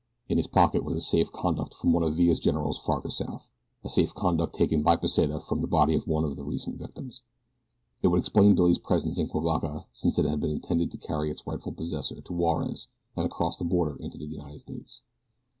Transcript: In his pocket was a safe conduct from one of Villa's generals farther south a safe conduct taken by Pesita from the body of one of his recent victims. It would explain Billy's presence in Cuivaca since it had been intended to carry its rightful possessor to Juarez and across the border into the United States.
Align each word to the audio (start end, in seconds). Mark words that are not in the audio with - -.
In 0.29 0.37
his 0.37 0.47
pocket 0.47 0.83
was 0.83 0.95
a 0.95 0.99
safe 0.99 1.31
conduct 1.31 1.75
from 1.75 1.93
one 1.93 2.01
of 2.01 2.15
Villa's 2.15 2.39
generals 2.39 2.79
farther 2.79 3.11
south 3.11 3.51
a 3.83 3.87
safe 3.87 4.15
conduct 4.15 4.55
taken 4.55 4.81
by 4.81 4.95
Pesita 4.95 5.39
from 5.39 5.61
the 5.61 5.67
body 5.67 5.93
of 5.93 6.07
one 6.07 6.23
of 6.23 6.35
his 6.35 6.43
recent 6.43 6.79
victims. 6.79 7.21
It 8.01 8.07
would 8.07 8.19
explain 8.19 8.55
Billy's 8.55 8.79
presence 8.79 9.19
in 9.19 9.27
Cuivaca 9.29 9.85
since 9.93 10.17
it 10.17 10.25
had 10.25 10.39
been 10.39 10.49
intended 10.49 10.89
to 10.89 10.97
carry 10.97 11.29
its 11.29 11.45
rightful 11.45 11.73
possessor 11.73 12.19
to 12.19 12.33
Juarez 12.33 12.87
and 13.15 13.27
across 13.27 13.57
the 13.57 13.63
border 13.63 13.95
into 13.99 14.17
the 14.17 14.25
United 14.25 14.61
States. 14.61 15.01